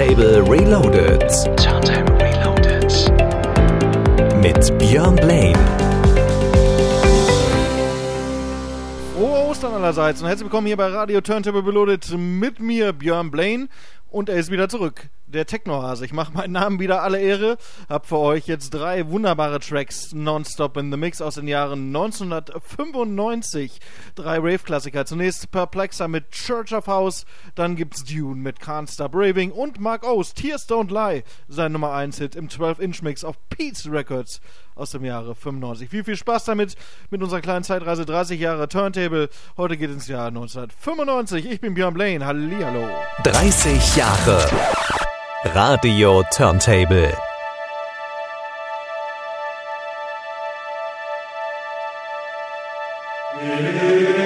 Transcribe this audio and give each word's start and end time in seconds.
Turntable 0.00 0.40
Reloaded. 0.50 1.20
Turntable 1.58 2.16
Reloaded. 2.16 2.90
Mit 4.40 4.78
Björn 4.78 5.14
Blaine. 5.14 5.58
Frohe 9.14 9.48
Ostern 9.50 9.74
allerseits 9.74 10.22
und 10.22 10.28
herzlich 10.28 10.46
willkommen 10.46 10.68
hier 10.68 10.78
bei 10.78 10.86
Radio 10.86 11.20
Turntable 11.20 11.66
Reloaded 11.66 12.16
mit 12.16 12.60
mir, 12.60 12.94
Björn 12.94 13.30
Blaine. 13.30 13.68
Und 14.10 14.28
er 14.28 14.36
ist 14.36 14.50
wieder 14.50 14.68
zurück 14.68 15.08
der 15.26 15.46
Technohase. 15.46 16.04
Ich 16.04 16.12
mache 16.12 16.32
meinen 16.32 16.52
Namen 16.52 16.80
wieder 16.80 17.02
alle 17.02 17.20
Ehre. 17.20 17.56
Hab 17.88 18.06
für 18.06 18.18
euch 18.18 18.48
jetzt 18.48 18.70
drei 18.70 19.08
wunderbare 19.08 19.60
Tracks 19.60 20.12
nonstop 20.12 20.76
in 20.76 20.90
the 20.90 20.96
Mix 20.96 21.22
aus 21.22 21.36
den 21.36 21.46
Jahren 21.46 21.94
1995. 21.94 23.78
Drei 24.16 24.38
Rave-Klassiker. 24.38 25.06
Zunächst 25.06 25.52
Perplexer 25.52 26.08
mit 26.08 26.32
Church 26.32 26.74
of 26.74 26.88
House, 26.88 27.24
dann 27.54 27.76
gibt's 27.76 28.02
Dune 28.04 28.42
mit 28.42 28.58
Can't 28.58 28.92
Stop 28.92 29.14
Raving 29.14 29.52
und 29.52 29.78
Mark 29.78 30.04
O's 30.04 30.34
Tears 30.34 30.68
Don't 30.68 30.90
Lie, 30.90 31.22
sein 31.46 31.70
Nummer 31.70 31.92
1 31.92 32.18
Hit 32.18 32.34
im 32.34 32.48
12-Inch-Mix 32.48 33.22
auf 33.22 33.36
Pete's 33.48 33.88
Records 33.88 34.40
aus 34.74 34.90
dem 34.90 35.04
Jahre 35.04 35.34
95. 35.34 35.88
Viel, 35.88 36.04
viel 36.04 36.16
Spaß 36.16 36.44
damit 36.44 36.76
mit 37.10 37.22
unserer 37.22 37.40
kleinen 37.40 37.64
Zeitreise 37.64 38.06
30 38.06 38.40
Jahre 38.40 38.68
Turntable. 38.68 39.28
Heute 39.56 39.76
geht 39.76 39.90
es 39.90 39.96
ins 39.96 40.08
Jahr 40.08 40.28
1995. 40.28 41.50
Ich 41.50 41.60
bin 41.60 41.74
Björn 41.74 41.94
Blaine. 41.94 42.24
Hallihallo. 42.24 42.88
30 43.24 43.96
Jahre 43.96 44.46
Radio 45.44 46.22
Turntable. 46.30 47.12
Yeah. 53.42 54.19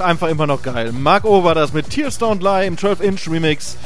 Ach, 0.00 0.06
einfach 0.06 0.28
immer 0.28 0.46
noch 0.46 0.62
geil. 0.62 0.92
Mark 0.92 1.24
O 1.24 1.44
war 1.44 1.54
das 1.54 1.72
mit 1.72 1.90
Tears 1.90 2.20
Don't 2.20 2.42
Lie 2.42 2.66
im 2.66 2.76
12-Inch 2.76 3.30
Remix 3.30 3.76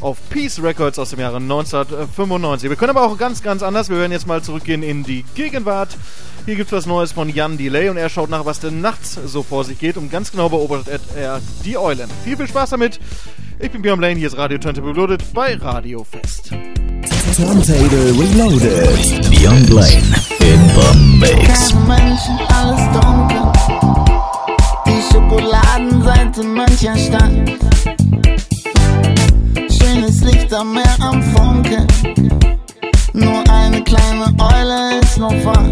auf 0.00 0.18
Peace 0.28 0.62
Records 0.62 0.98
aus 0.98 1.10
dem 1.10 1.20
Jahre 1.20 1.36
1995. 1.36 2.68
Wir 2.68 2.76
können 2.76 2.90
aber 2.90 3.02
auch 3.02 3.16
ganz, 3.16 3.42
ganz 3.42 3.62
anders. 3.62 3.88
Wir 3.88 3.98
werden 3.98 4.12
jetzt 4.12 4.26
mal 4.26 4.42
zurückgehen 4.42 4.82
in 4.82 5.04
die 5.04 5.24
Gegenwart. 5.34 5.96
Hier 6.44 6.56
gibt 6.56 6.72
es 6.72 6.76
was 6.76 6.86
Neues 6.86 7.12
von 7.12 7.28
Jan 7.28 7.56
Delay 7.56 7.88
und 7.88 7.96
er 7.96 8.08
schaut 8.08 8.28
nach, 8.28 8.44
was 8.44 8.60
denn 8.60 8.80
nachts 8.80 9.18
so 9.26 9.42
vor 9.42 9.64
sich 9.64 9.78
geht 9.78 9.96
und 9.96 10.10
ganz 10.10 10.32
genau 10.32 10.48
beobachtet 10.48 11.02
er 11.16 11.40
die 11.64 11.78
Eulen. 11.78 12.10
Viel, 12.24 12.36
viel 12.36 12.48
Spaß 12.48 12.70
damit. 12.70 12.98
Ich 13.60 13.70
bin 13.70 13.80
Björn 13.80 14.00
Lane, 14.00 14.16
hier 14.16 14.26
ist 14.26 14.36
Radio 14.36 14.58
Turntable 14.58 14.90
Reloaded 14.90 15.32
bei 15.32 15.54
Radio 15.56 16.04
Fest. 16.04 16.50
Turntable 17.36 18.12
Reloaded. 18.18 19.30
Björn 19.30 19.66
Lane 19.68 20.14
in 20.40 20.68
the 20.74 20.98
Mix. 21.18 21.72
Schokoladenseite 25.12 26.42
mancher 26.42 26.96
Stadt. 26.96 27.30
Schönes 29.70 30.22
Licht 30.22 30.54
am 30.54 30.72
Meer 30.72 30.96
am 31.00 31.22
Funke. 31.22 31.86
Nur 33.12 33.44
eine 33.50 33.82
kleine 33.84 34.32
Eule 34.38 35.00
ist 35.02 35.18
noch 35.18 35.34
wach. 35.44 35.68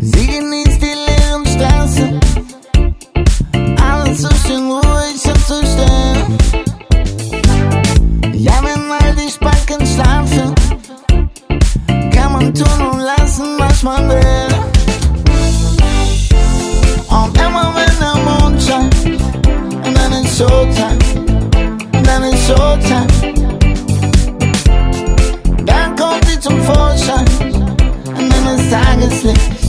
Sie 0.00 0.26
genießt 0.26 0.80
die 0.80 0.94
leeren 1.06 1.46
Straßen. 1.46 2.20
Alles 3.90 4.22
so 4.22 4.28
schön 4.46 4.70
ruhig 4.70 5.24
und 5.26 5.46
so 5.48 5.56
still. 5.66 6.14
Ja, 8.34 8.52
wenn 8.62 8.92
all 8.92 9.16
die 9.16 9.30
Spacken 9.32 9.84
schlafen, 9.84 10.54
kann 12.12 12.32
man 12.32 12.54
tun 12.54 12.86
und 12.92 13.00
lassen, 13.00 13.58
was 13.58 13.82
man 13.82 14.08
will. 14.08 14.59
Showtime, 20.40 20.98
dann 22.02 22.22
ist 22.22 22.46
Showtime. 22.46 23.06
Dann 25.66 25.94
kommt 25.94 26.24
sie 26.24 26.40
zum 26.40 26.58
Vorschein, 26.62 27.26
und 28.06 28.32
dann 28.32 28.56
ist 28.56 28.70
Tageslicht, 28.70 29.59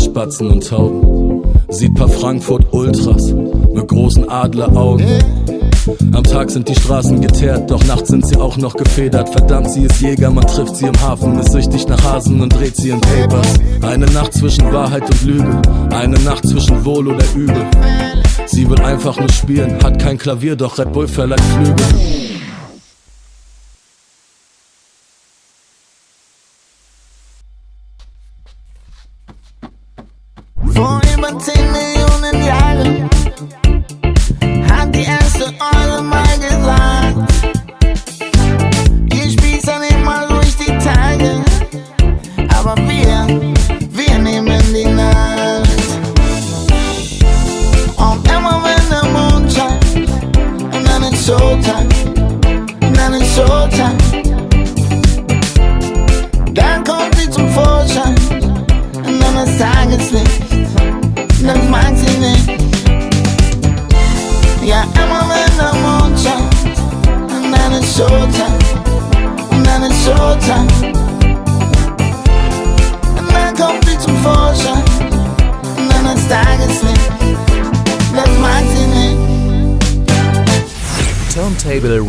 Spatzen 0.00 0.48
und 0.48 0.68
Tauben. 0.68 1.42
Sieht 1.68 1.94
paar 1.94 2.08
Frankfurt 2.08 2.72
Ultras 2.72 3.32
mit 3.72 3.88
großen 3.88 4.28
Adleraugen. 4.28 5.06
Am 6.12 6.22
Tag 6.22 6.50
sind 6.50 6.68
die 6.68 6.74
Straßen 6.74 7.20
geteert, 7.20 7.70
doch 7.70 7.84
nachts 7.86 8.08
sind 8.08 8.26
sie 8.26 8.36
auch 8.36 8.56
noch 8.56 8.74
gefedert. 8.74 9.28
Verdammt, 9.30 9.70
sie 9.70 9.84
ist 9.84 10.00
Jäger, 10.00 10.30
man 10.30 10.46
trifft 10.46 10.76
sie 10.76 10.86
im 10.86 11.00
Hafen, 11.00 11.38
ist 11.38 11.52
süchtig 11.52 11.88
nach 11.88 12.02
Hasen 12.04 12.40
und 12.40 12.54
dreht 12.54 12.76
sie 12.76 12.90
in 12.90 13.00
Papers. 13.00 13.48
Eine 13.82 14.06
Nacht 14.06 14.34
zwischen 14.34 14.72
Wahrheit 14.72 15.02
und 15.10 15.24
Lüge, 15.24 15.62
eine 15.90 16.18
Nacht 16.20 16.46
zwischen 16.46 16.84
Wohl 16.84 17.08
oder 17.08 17.24
Übel. 17.34 17.66
Sie 18.46 18.68
will 18.68 18.80
einfach 18.80 19.18
nur 19.18 19.30
spielen, 19.30 19.82
hat 19.82 19.98
kein 19.98 20.18
Klavier, 20.18 20.56
doch 20.56 20.78
Red 20.78 20.92
Bull 20.92 21.08
verleiht 21.08 21.40
Flügel. 21.40 21.86
Vor 31.22 31.30
über 31.30 31.38
10 31.38 31.54
Millionen 31.70 32.44
Jahren 32.44 33.10
hat 34.68 34.92
die 34.92 35.04
erste 35.04 35.44
Eule 35.44 36.02
mal 36.02 36.51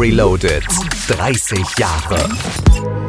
Reloaded. 0.03 0.65
30 1.07 1.63
Jahre. 1.77 3.02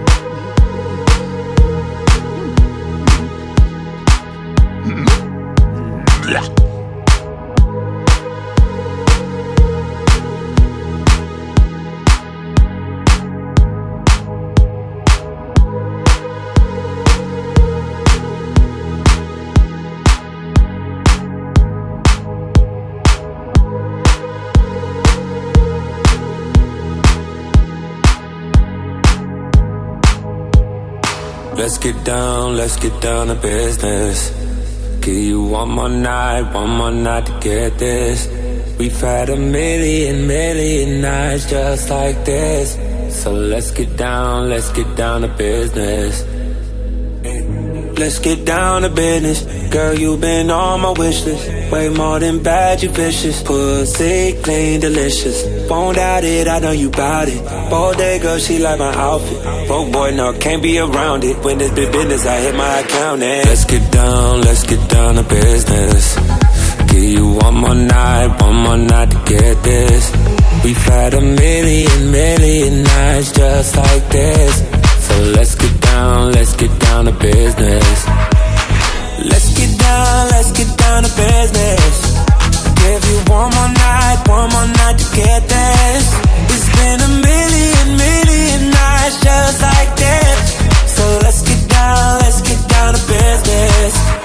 Let's 32.65 32.77
get 32.77 32.99
down 33.03 33.27
to 33.27 33.35
business. 33.35 34.31
Give 35.03 35.23
you 35.31 35.45
one 35.45 35.69
more 35.69 35.91
night, 35.91 36.45
one 36.55 36.71
more 36.79 36.91
night 36.91 37.27
to 37.27 37.33
get 37.39 37.79
this. 37.79 38.27
We've 38.79 38.99
had 38.99 39.29
a 39.29 39.37
million, 39.37 40.27
million 40.27 41.03
nights 41.03 41.51
just 41.51 41.91
like 41.91 42.25
this. 42.25 42.69
So 43.23 43.33
let's 43.33 43.71
get 43.71 43.99
down, 43.99 44.49
let's 44.49 44.71
get 44.73 44.97
down 44.97 45.21
to 45.21 45.29
business. 45.29 46.25
Let's 47.99 48.19
get 48.19 48.47
down 48.47 48.81
to 48.81 48.89
business. 48.89 49.43
Girl, 49.71 49.93
you've 49.93 50.23
been 50.23 50.51
on 50.51 50.81
my 50.81 50.93
wish 50.93 51.23
list. 51.27 51.47
Way 51.75 51.89
more 51.89 52.21
than 52.21 52.41
bad, 52.41 52.85
you 52.85 52.89
vicious. 52.89 53.43
Pussy 53.43 54.41
clean, 54.45 54.79
delicious. 54.79 55.43
Won't 55.69 55.97
doubt 55.97 56.23
it, 56.23 56.47
I 56.47 56.61
know 56.61 56.71
you 56.71 56.89
bout 56.89 57.27
it. 57.27 57.43
Bodega, 57.69 58.39
she 58.39 58.61
like 58.61 58.79
my 58.79 58.95
outfit. 58.95 59.43
Broke 59.67 59.91
boy, 59.91 60.13
no, 60.13 60.33
can't 60.39 60.63
be 60.63 60.79
around 60.79 61.25
it. 61.25 61.37
When 61.45 61.61
it's 61.61 61.75
big 61.75 61.91
business, 61.91 62.25
I 62.27 62.39
hit 62.43 62.55
my 62.55 62.79
account 62.79 63.25
and 63.25 63.49
let's 63.49 63.65
get 63.65 63.91
down, 63.91 64.43
let's 64.43 64.63
get 64.63 64.89
down 64.89 65.17
to 65.17 65.25
business. 65.25 66.15
Give 66.93 67.03
you 67.03 67.27
one 67.43 67.55
more 67.55 67.75
night, 67.75 68.41
one 68.41 68.55
more 68.55 68.77
night 68.77 69.11
to 69.11 69.19
get 69.27 69.61
this. 69.65 70.13
We've 70.63 70.85
had 70.95 71.15
a 71.15 71.21
million, 71.21 72.13
million 72.13 72.85
nights 72.85 73.33
just 73.33 73.77
like 73.77 74.09
this. 74.11 74.63
So 75.09 75.15
let's 75.37 75.57
get 75.57 75.81
down, 75.81 76.31
let's 76.31 76.55
get 76.55 76.71
down 76.79 77.07
to 77.07 77.13
business. 77.13 78.14
Down 80.95 81.03
to 81.03 81.17
business. 81.17 81.97
Give 82.79 83.03
you 83.11 83.19
one 83.27 83.51
more 83.51 83.69
night, 83.69 84.23
one 84.29 84.49
more 84.51 84.67
night 84.79 84.97
to 84.97 85.17
get 85.17 85.43
this. 85.49 86.05
It's 86.55 86.69
been 86.77 87.01
a 87.01 87.11
million, 87.19 87.87
million 87.99 88.71
nights 88.71 89.21
just 89.21 89.61
like 89.61 89.97
this. 89.97 90.39
So 90.95 91.05
let's 91.23 91.43
get 91.43 91.69
down, 91.69 92.21
let's 92.21 92.41
get 92.43 92.69
down 92.69 92.95
to 92.95 93.01
business. 93.09 94.24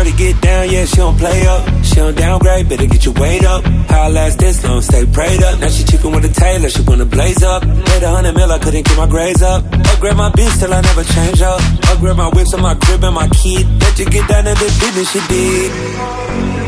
Shorty 0.00 0.16
get 0.16 0.40
down, 0.40 0.70
yeah, 0.70 0.86
she 0.86 0.96
don't 0.96 1.18
play 1.18 1.46
up. 1.46 1.84
She 1.84 1.96
don't 1.96 2.16
downgrade, 2.16 2.70
better 2.70 2.86
get 2.86 3.04
your 3.04 3.12
weight 3.20 3.44
up. 3.44 3.62
How 3.90 4.04
I 4.04 4.08
last 4.08 4.38
this 4.38 4.64
long, 4.64 4.80
stay 4.80 5.04
prayed 5.04 5.42
up. 5.42 5.60
Now 5.60 5.68
she 5.68 5.84
cheapin' 5.84 6.12
with 6.12 6.24
a 6.24 6.32
tailor, 6.32 6.70
she 6.70 6.80
wanna 6.80 7.04
blaze 7.04 7.42
up. 7.42 7.66
Made 7.66 8.02
a 8.02 8.08
hundred 8.08 8.34
mil, 8.34 8.50
I 8.50 8.58
couldn't 8.60 8.86
get 8.86 8.96
my 8.96 9.06
grades 9.06 9.42
up. 9.42 9.62
Upgrade 9.62 10.16
my 10.16 10.30
bitch 10.30 10.58
till 10.58 10.72
I 10.72 10.80
never 10.80 11.04
change 11.04 11.42
up. 11.42 11.60
Upgrade 11.90 12.16
my 12.16 12.30
whips 12.30 12.54
and 12.54 12.62
my 12.62 12.76
crib 12.76 13.04
and 13.04 13.14
my 13.14 13.28
kid. 13.28 13.66
Let 13.78 13.98
you 13.98 14.06
get 14.06 14.26
down 14.26 14.44
to 14.44 14.54
the 14.54 14.64
business 14.80 15.12
she 15.12 15.20
did. 15.28 16.59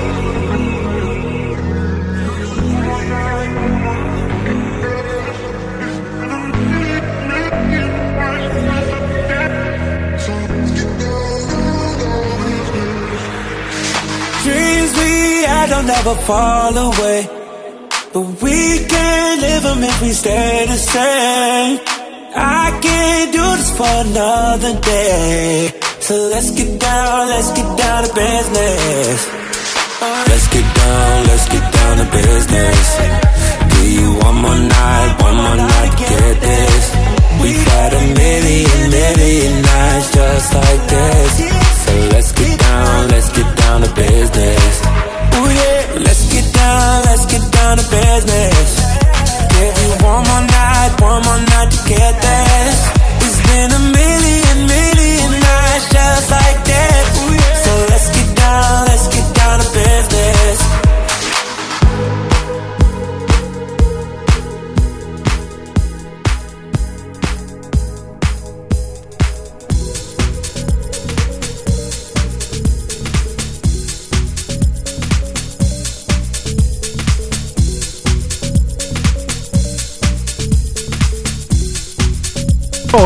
Had 15.63 15.71
don't 15.71 15.87
never 15.87 16.15
fall 16.29 16.75
away. 16.89 17.21
But 18.13 18.27
we 18.43 18.59
can't 18.93 19.41
live 19.41 19.63
them 19.63 19.83
if 19.91 20.03
we 20.03 20.11
stay 20.13 20.67
the 20.67 20.81
same. 20.95 21.81
I 22.35 22.67
can't 22.85 23.31
do 23.39 23.47
this 23.59 23.71
for 23.79 23.95
another 24.09 24.75
day. 24.81 25.71
So 26.01 26.15
let's 26.33 26.51
get 26.51 26.71
down, 26.81 27.29
let's 27.29 27.51
get 27.59 27.69
down 27.83 28.01
to 28.07 28.13
business. 28.15 29.19
Let's 30.31 30.49
get 30.55 30.67
down, 30.83 31.17
let's 31.31 31.47
get 31.55 31.65
down 31.79 31.95
to 32.01 32.07
business. 32.21 32.87
Give 33.73 33.91
you 33.99 34.09
one 34.27 34.39
more 34.45 34.63
night, 34.81 35.13
one 35.27 35.37
more 35.45 35.59
night 35.73 35.93
to 35.99 36.05
get 36.13 36.37
this. 36.49 36.85
We've 37.43 37.67
had 37.75 37.91
a 38.01 38.05
million, 38.23 38.81
million 38.99 39.53
nights 39.63 40.09
just 40.15 40.55
like 40.55 40.83
this. 40.95 41.22
Business. 48.25 48.81
Give 49.51 49.75
you 49.83 49.91
one 50.05 50.25
more 50.27 50.47
night, 50.47 50.97
one 51.01 51.23
more 51.23 51.39
night 51.39 51.71
to 51.71 51.89
get 51.89 52.21
this. 52.23 52.52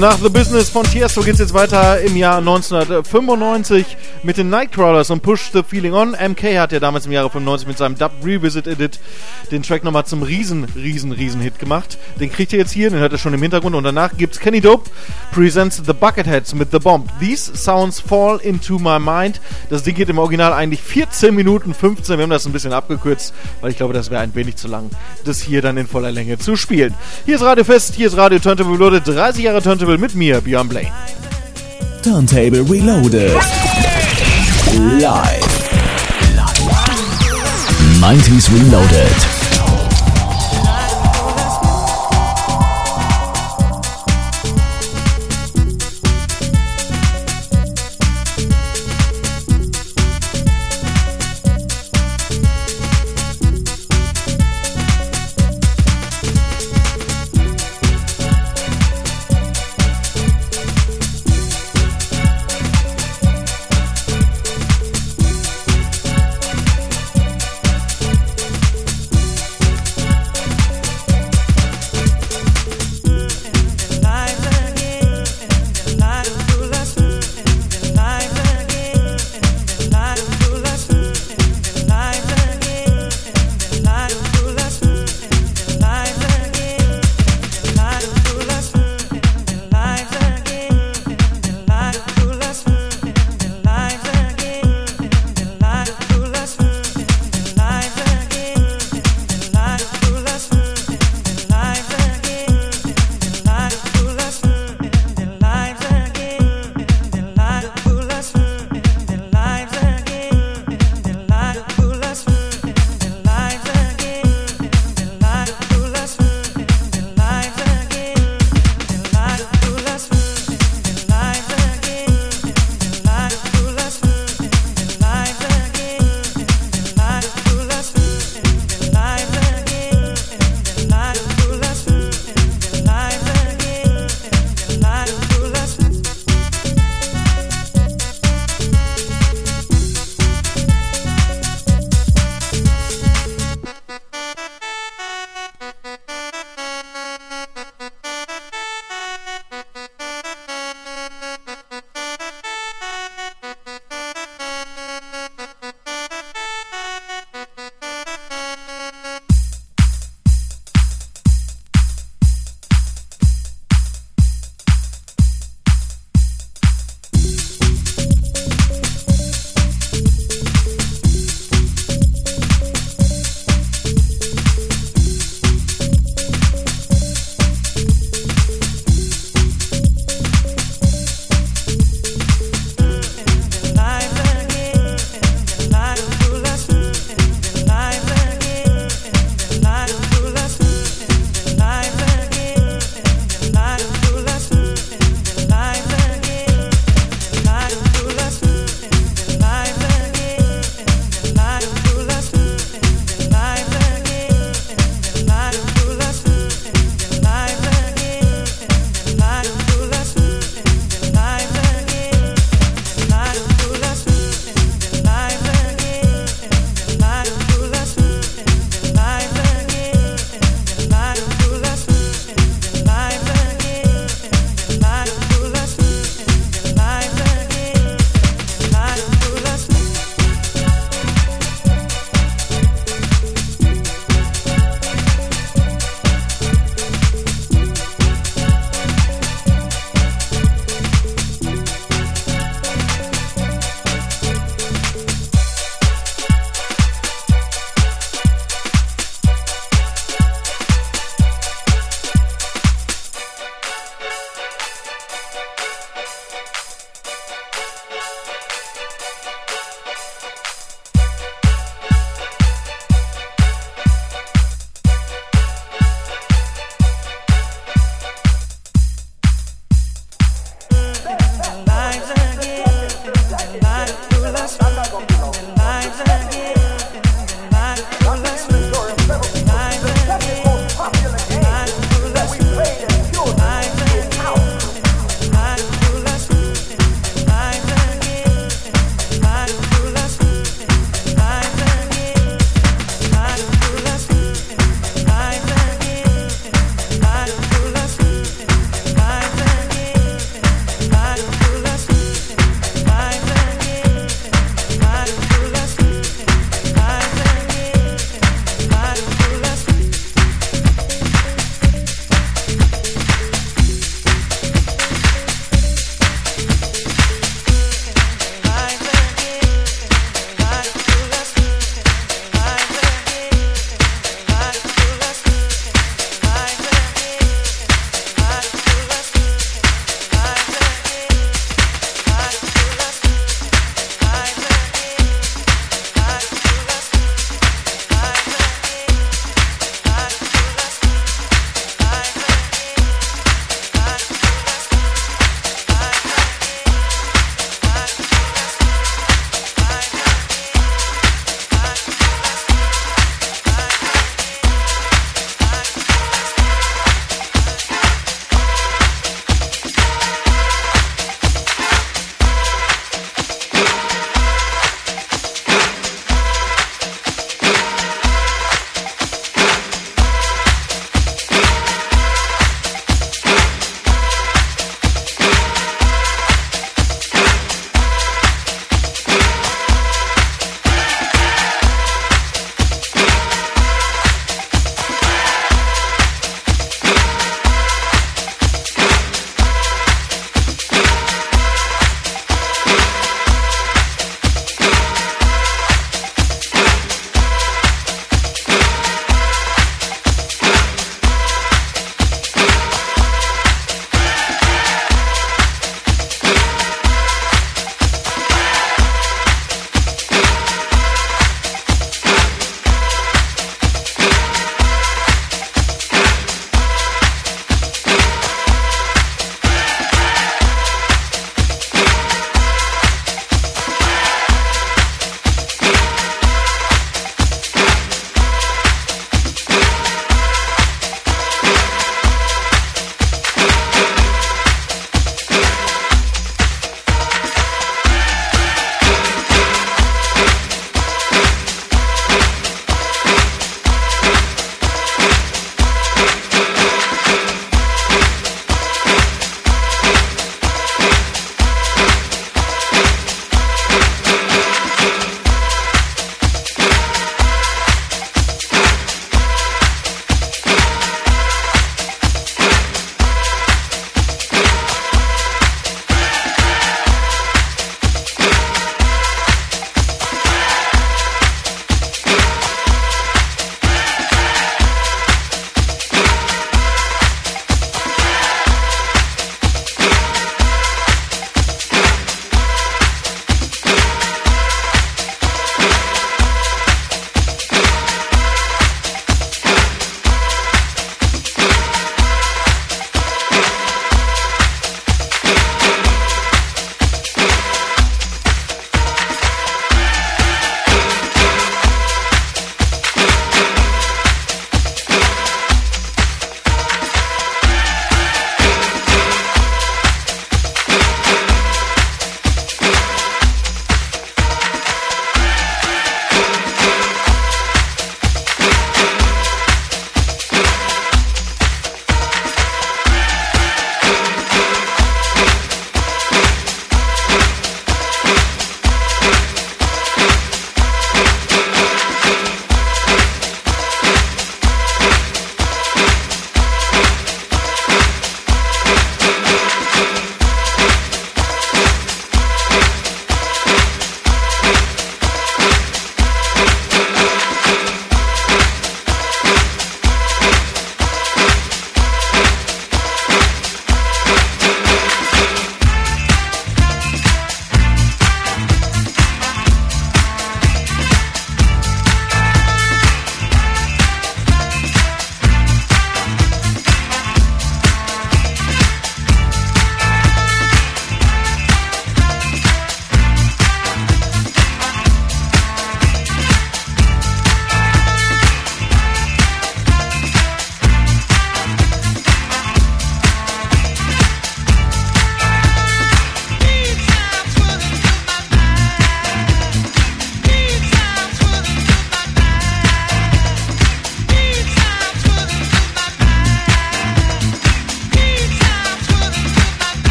Nach 0.00 0.16
The 0.16 0.30
Business 0.30 0.70
von 0.70 0.84
Tiesto 0.84 1.20
geht 1.20 1.34
es 1.34 1.40
jetzt 1.40 1.52
weiter 1.52 2.00
im 2.00 2.16
Jahr 2.16 2.38
1995 2.38 3.98
mit 4.22 4.36
den 4.36 4.50
Nightcrawlers 4.50 5.10
und 5.10 5.22
Push 5.22 5.50
the 5.52 5.62
Feeling 5.62 5.92
On. 5.92 6.10
MK 6.10 6.58
hat 6.58 6.72
ja 6.72 6.80
damals 6.80 7.06
im 7.06 7.12
Jahre 7.12 7.30
95 7.30 7.66
mit 7.68 7.78
seinem 7.78 7.96
Dub 7.96 8.12
Revisit 8.24 8.66
Edit 8.66 8.98
den 9.50 9.62
Track 9.62 9.84
nochmal 9.84 10.04
zum 10.04 10.22
riesen, 10.22 10.64
riesen, 10.76 11.12
riesen 11.12 11.40
Hit 11.40 11.58
gemacht. 11.58 11.98
Den 12.18 12.30
kriegt 12.30 12.52
ihr 12.52 12.58
jetzt 12.58 12.72
hier, 12.72 12.90
den 12.90 12.98
hört 12.98 13.12
ihr 13.12 13.18
schon 13.18 13.34
im 13.34 13.42
Hintergrund 13.42 13.74
und 13.74 13.84
danach 13.84 14.16
gibt's 14.16 14.38
Kenny 14.38 14.60
Dope 14.60 14.90
presents 15.32 15.82
The 15.84 15.92
Bucketheads 15.92 16.54
mit 16.54 16.70
The 16.70 16.78
Bomb. 16.78 17.08
These 17.20 17.56
sounds 17.56 18.00
fall 18.00 18.38
into 18.42 18.78
my 18.78 18.98
mind. 18.98 19.40
Das 19.68 19.82
Ding 19.82 19.94
geht 19.94 20.08
im 20.08 20.18
Original 20.18 20.52
eigentlich 20.52 20.80
14 20.82 21.34
Minuten 21.34 21.74
15. 21.74 22.18
Wir 22.18 22.24
haben 22.24 22.30
das 22.30 22.46
ein 22.46 22.52
bisschen 22.52 22.72
abgekürzt, 22.72 23.32
weil 23.60 23.70
ich 23.70 23.76
glaube, 23.76 23.94
das 23.94 24.10
wäre 24.10 24.22
ein 24.22 24.34
wenig 24.34 24.56
zu 24.56 24.68
lang, 24.68 24.90
das 25.24 25.40
hier 25.40 25.62
dann 25.62 25.76
in 25.76 25.86
voller 25.86 26.12
Länge 26.12 26.38
zu 26.38 26.56
spielen. 26.56 26.94
Hier 27.24 27.36
ist 27.36 27.42
Radio 27.42 27.64
Fest, 27.64 27.94
hier 27.94 28.08
ist 28.08 28.16
Radio 28.16 28.38
Turntable 28.38 28.72
Reloaded, 28.72 29.06
30 29.06 29.44
Jahre 29.44 29.62
Turntable 29.62 29.98
mit 29.98 30.14
mir, 30.14 30.40
Björn 30.40 30.68
Blaine. 30.68 30.92
Turntable 32.02 32.62
Reloaded. 32.68 33.69
Live. 34.80 35.44
90s 38.00 38.48
Reloaded. 38.50 39.39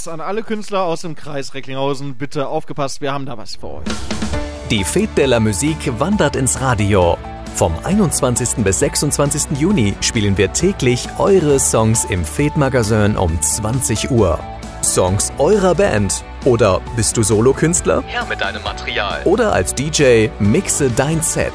Jetzt 0.00 0.08
an 0.08 0.20
alle 0.20 0.42
Künstler 0.42 0.84
aus 0.84 1.02
dem 1.02 1.14
Kreis 1.14 1.52
Recklinghausen, 1.52 2.14
bitte 2.14 2.48
aufgepasst, 2.48 3.02
wir 3.02 3.12
haben 3.12 3.26
da 3.26 3.36
was 3.36 3.56
für 3.56 3.66
euch. 3.66 3.84
Die 4.70 4.82
Fete 4.82 5.14
de 5.16 5.26
la 5.26 5.40
Musique 5.40 5.92
wandert 5.98 6.36
ins 6.36 6.60
Radio. 6.60 7.18
Vom 7.54 7.74
21. 7.84 8.64
bis 8.64 8.78
26. 8.78 9.58
Juni 9.58 9.94
spielen 10.00 10.38
wir 10.38 10.52
täglich 10.52 11.06
eure 11.18 11.58
Songs 11.58 12.06
im 12.06 12.24
Fete 12.24 12.58
Magazin 12.58 13.16
um 13.16 13.38
20 13.42 14.10
Uhr. 14.10 14.38
Songs 14.82 15.30
eurer 15.36 15.74
Band. 15.74 16.24
Oder 16.46 16.80
bist 16.96 17.18
du 17.18 17.22
Solokünstler? 17.22 18.02
Her 18.06 18.24
mit 18.26 18.40
deinem 18.40 18.62
Material. 18.62 19.20
Oder 19.24 19.52
als 19.52 19.74
DJ 19.74 20.28
mixe 20.38 20.88
dein 20.90 21.20
Set. 21.20 21.52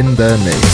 in 0.00 0.14
the 0.14 0.38
mix. 0.46 0.69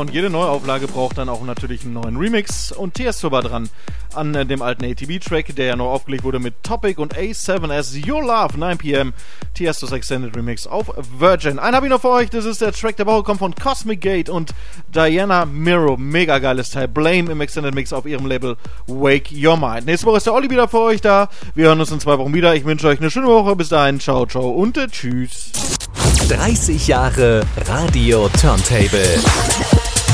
und 0.00 0.10
jede 0.12 0.30
Neuauflage 0.30 0.88
braucht 0.88 1.18
dann 1.18 1.28
auch 1.28 1.44
natürlich 1.44 1.84
einen 1.84 1.92
neuen 1.92 2.16
Remix 2.16 2.72
und 2.72 2.94
TS 2.94 3.22
war 3.24 3.42
dran 3.42 3.68
an 4.14 4.34
äh, 4.34 4.46
dem 4.46 4.62
alten 4.62 4.84
ATB-Track, 4.84 5.54
der 5.54 5.66
ja 5.66 5.76
noch 5.76 5.92
aufgelegt 5.92 6.24
wurde 6.24 6.38
mit 6.38 6.62
Topic 6.62 7.00
und 7.00 7.16
A7S 7.16 8.08
Your 8.08 8.22
Love 8.22 8.56
9pm 8.56 9.12
Tiesto's 9.54 9.92
Extended 9.92 10.34
Remix 10.36 10.66
auf 10.66 10.90
Virgin. 11.18 11.58
Einen 11.58 11.76
habe 11.76 11.86
ich 11.86 11.90
noch 11.90 12.00
für 12.00 12.10
euch, 12.10 12.30
das 12.30 12.44
ist 12.44 12.60
der 12.60 12.72
Track 12.72 12.96
der 12.96 13.06
Woche, 13.06 13.22
kommt 13.22 13.38
von 13.38 13.54
Cosmic 13.54 14.00
Gate 14.00 14.28
und 14.28 14.54
Diana 14.88 15.44
Miro. 15.44 15.96
Mega 15.96 16.38
geiles 16.38 16.70
Teil. 16.70 16.88
Blame 16.88 17.30
im 17.30 17.40
Extended 17.40 17.74
Mix 17.74 17.92
auf 17.92 18.06
ihrem 18.06 18.26
Label 18.26 18.56
Wake 18.86 19.30
Your 19.32 19.56
Mind. 19.56 19.86
Nächste 19.86 20.06
Woche 20.06 20.16
ist 20.16 20.26
der 20.26 20.34
Olli 20.34 20.50
wieder 20.50 20.66
für 20.66 20.80
euch 20.80 21.00
da. 21.00 21.28
Wir 21.54 21.66
hören 21.66 21.80
uns 21.80 21.92
in 21.92 22.00
zwei 22.00 22.18
Wochen 22.18 22.34
wieder. 22.34 22.54
Ich 22.54 22.64
wünsche 22.64 22.88
euch 22.88 23.00
eine 23.00 23.10
schöne 23.10 23.28
Woche. 23.28 23.54
Bis 23.54 23.68
dahin. 23.68 24.00
Ciao, 24.00 24.26
ciao 24.26 24.50
und 24.50 24.76
äh, 24.76 24.88
tschüss. 24.88 25.52
30 26.28 26.86
Jahre 26.86 27.44
Radio 27.66 28.28
Turntable. 28.40 29.20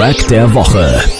Track 0.00 0.28
der 0.28 0.54
Woche. 0.54 1.19